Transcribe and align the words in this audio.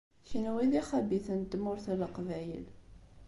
Kenwi 0.27 0.65
d 0.71 0.73
ixabiten 0.79 1.37
n 1.41 1.49
Tmurt 1.51 1.85
n 1.89 1.97
Leqbayel. 2.01 2.65